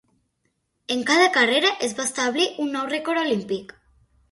En 0.95 1.03
cada 1.09 1.27
carrera 1.35 1.71
es 1.89 1.95
va 2.01 2.07
establir 2.11 2.49
un 2.65 2.75
nou 2.79 2.91
rècord 2.95 3.25
olímpic. 3.29 3.79